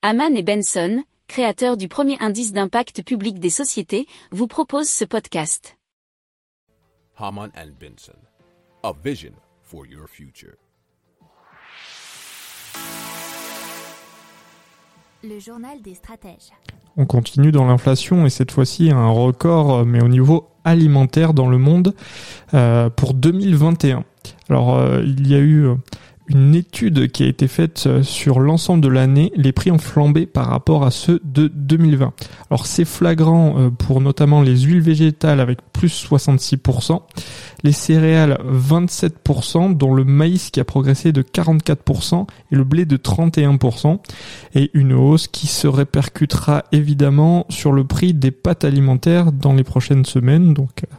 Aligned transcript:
Haman 0.00 0.36
et 0.36 0.44
Benson, 0.44 1.02
créateurs 1.26 1.76
du 1.76 1.88
premier 1.88 2.16
indice 2.20 2.52
d'impact 2.52 3.02
public 3.02 3.40
des 3.40 3.50
sociétés, 3.50 4.06
vous 4.30 4.46
proposent 4.46 4.88
ce 4.88 5.04
podcast. 5.04 5.76
Haman 7.16 7.50
and 7.56 7.72
Benson, 7.80 8.16
a 8.84 8.92
vision 9.04 9.32
for 9.60 9.84
your 9.86 10.06
future. 10.06 10.54
Le 15.24 15.40
journal 15.40 15.82
des 15.82 15.94
stratèges. 15.94 16.52
On 16.96 17.04
continue 17.04 17.50
dans 17.50 17.66
l'inflation 17.66 18.24
et 18.24 18.30
cette 18.30 18.52
fois-ci 18.52 18.92
un 18.92 19.08
record, 19.08 19.84
mais 19.84 20.00
au 20.00 20.06
niveau 20.06 20.48
alimentaire 20.62 21.34
dans 21.34 21.48
le 21.48 21.58
monde 21.58 21.92
euh, 22.54 22.88
pour 22.88 23.14
2021. 23.14 24.04
Alors 24.48 24.76
euh, 24.76 25.02
il 25.04 25.26
y 25.26 25.34
a 25.34 25.40
eu 25.40 25.66
une 26.28 26.54
étude 26.54 27.10
qui 27.10 27.24
a 27.24 27.26
été 27.26 27.48
faite 27.48 27.84
euh, 27.86 28.02
sur 28.02 28.40
l'ensemble 28.40 28.82
de 28.82 28.88
l'année, 28.88 29.32
les 29.34 29.52
prix 29.52 29.70
ont 29.70 29.78
flambé 29.78 30.26
par 30.26 30.46
rapport 30.46 30.84
à 30.84 30.90
ceux 30.90 31.20
de 31.24 31.48
2020. 31.48 32.12
Alors 32.50 32.66
c'est 32.66 32.84
flagrant 32.84 33.58
euh, 33.58 33.70
pour 33.70 34.00
notamment 34.00 34.42
les 34.42 34.56
huiles 34.60 34.80
végétales 34.80 35.40
avec 35.40 35.58
plus 35.72 36.06
66%, 36.06 37.00
les 37.62 37.72
céréales 37.72 38.38
27%, 38.46 39.76
dont 39.76 39.94
le 39.94 40.04
maïs 40.04 40.50
qui 40.50 40.60
a 40.60 40.64
progressé 40.64 41.12
de 41.12 41.22
44% 41.22 42.26
et 42.52 42.56
le 42.56 42.64
blé 42.64 42.84
de 42.84 42.96
31%, 42.96 43.98
et 44.54 44.70
une 44.74 44.92
hausse 44.92 45.28
qui 45.28 45.46
se 45.46 45.66
répercutera 45.66 46.64
évidemment 46.72 47.46
sur 47.48 47.72
le 47.72 47.84
prix 47.84 48.12
des 48.12 48.30
pâtes 48.30 48.64
alimentaires 48.64 49.32
dans 49.32 49.54
les 49.54 49.64
prochaines 49.64 50.04
semaines. 50.04 50.52
Donc 50.52 50.84
euh, 50.84 50.94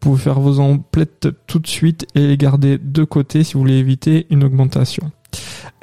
vous 0.00 0.10
pouvez 0.12 0.22
faire 0.22 0.38
vos 0.38 0.60
emplettes 0.60 1.28
tout 1.46 1.58
de 1.58 1.66
suite 1.66 2.06
et 2.14 2.26
les 2.26 2.36
garder 2.36 2.78
de 2.78 3.04
côté 3.04 3.42
si 3.42 3.54
vous 3.54 3.60
voulez 3.60 3.78
éviter 3.78 4.26
une 4.30 4.44
augmentation. 4.44 5.10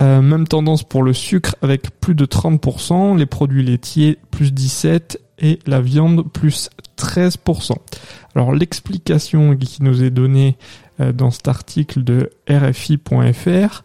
Euh, 0.01 0.21
même 0.21 0.47
tendance 0.47 0.83
pour 0.83 1.03
le 1.03 1.13
sucre 1.13 1.55
avec 1.61 1.99
plus 1.99 2.15
de 2.15 2.25
30%, 2.25 3.17
les 3.17 3.25
produits 3.25 3.63
laitiers 3.63 4.17
plus 4.31 4.51
17% 4.51 5.17
et 5.39 5.59
la 5.65 5.81
viande 5.81 6.31
plus 6.31 6.69
13%. 6.97 7.73
Alors 8.35 8.53
l'explication 8.53 9.55
qui 9.55 9.83
nous 9.83 10.03
est 10.03 10.09
donnée 10.09 10.57
euh, 10.99 11.11
dans 11.11 11.31
cet 11.31 11.47
article 11.47 12.03
de 12.03 12.29
RFI.fr, 12.49 13.83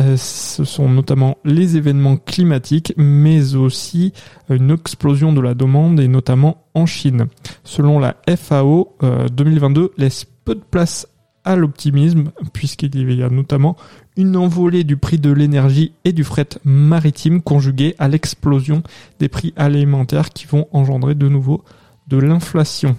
euh, 0.00 0.16
ce 0.16 0.64
sont 0.64 0.88
notamment 0.88 1.38
les 1.44 1.76
événements 1.76 2.16
climatiques, 2.16 2.92
mais 2.96 3.54
aussi 3.54 4.12
une 4.48 4.70
explosion 4.70 5.32
de 5.32 5.40
la 5.40 5.54
demande, 5.54 6.00
et 6.00 6.08
notamment 6.08 6.64
en 6.74 6.86
Chine. 6.86 7.26
Selon 7.64 7.98
la 7.98 8.16
FAO, 8.36 8.96
2022 9.32 9.80
euh, 9.82 9.88
laisse 9.98 10.24
peu 10.44 10.54
de 10.54 10.62
place 10.68 11.06
à 11.44 11.56
l'optimisme, 11.56 12.30
puisqu'il 12.52 13.12
y 13.14 13.22
a 13.22 13.30
notamment 13.30 13.76
une 14.18 14.36
envolée 14.36 14.82
du 14.82 14.96
prix 14.96 15.18
de 15.18 15.30
l'énergie 15.30 15.92
et 16.04 16.12
du 16.12 16.24
fret 16.24 16.48
maritime 16.64 17.40
conjuguée 17.40 17.94
à 17.98 18.08
l'explosion 18.08 18.82
des 19.20 19.28
prix 19.28 19.54
alimentaires 19.56 20.30
qui 20.30 20.44
vont 20.44 20.66
engendrer 20.72 21.14
de 21.14 21.28
nouveau 21.28 21.64
de 22.08 22.18
l'inflation. 22.18 22.96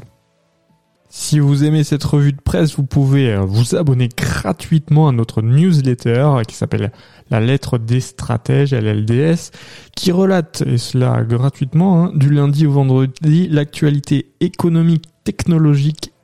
Si 1.11 1.39
vous 1.39 1.63
aimez 1.63 1.83
cette 1.83 2.03
revue 2.03 2.31
de 2.33 2.41
presse, 2.41 2.75
vous 2.75 2.85
pouvez 2.85 3.33
euh, 3.33 3.41
vous 3.41 3.75
abonner 3.75 4.09
gratuitement 4.15 5.09
à 5.09 5.11
notre 5.11 5.41
newsletter 5.41 6.41
qui 6.47 6.55
s'appelle 6.55 6.91
La 7.31 7.39
lettre 7.39 7.79
des 7.79 7.99
stratèges, 7.99 8.73
LLDS, 8.73 9.51
qui 9.95 10.11
relate, 10.11 10.61
et 10.67 10.77
cela 10.77 11.23
gratuitement, 11.23 12.05
hein, 12.05 12.11
du 12.15 12.29
lundi 12.29 12.67
au 12.67 12.71
vendredi, 12.71 13.47
l'actualité 13.49 14.31
économique, 14.39 15.05
technologique, 15.23 16.13